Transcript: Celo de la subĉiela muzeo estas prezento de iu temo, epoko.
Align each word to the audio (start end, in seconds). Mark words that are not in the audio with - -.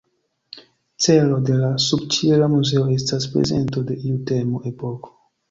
Celo 1.05 1.37
de 1.49 1.57
la 1.63 1.69
subĉiela 1.89 2.47
muzeo 2.55 2.87
estas 2.95 3.29
prezento 3.35 3.85
de 3.93 4.01
iu 4.09 4.19
temo, 4.33 4.65
epoko. 4.73 5.15